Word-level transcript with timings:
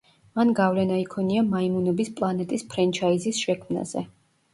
მან 0.37 0.51
გავლენა 0.59 0.95
იქონია 1.01 1.43
მაიმუნების 1.49 2.09
პლანეტის 2.21 2.65
ფრენჩაიზის 2.73 3.43
შექმნაზე. 3.45 4.03